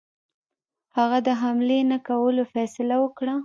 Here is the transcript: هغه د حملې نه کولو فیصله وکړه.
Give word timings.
هغه 0.97 1.17
د 1.27 1.29
حملې 1.41 1.79
نه 1.91 1.97
کولو 2.07 2.43
فیصله 2.53 2.95
وکړه. 3.03 3.33